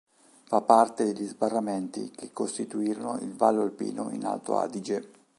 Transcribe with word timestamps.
Fa 0.45 0.61
parte 0.61 1.05
degli 1.05 1.27
sbarramenti 1.27 2.09
che 2.09 2.31
costituirono 2.33 3.19
il 3.19 3.35
vallo 3.35 3.61
alpino 3.61 4.09
in 4.09 4.25
Alto 4.25 4.57
Adige. 4.57 5.11